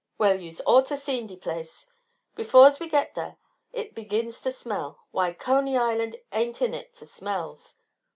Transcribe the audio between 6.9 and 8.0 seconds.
fer smells.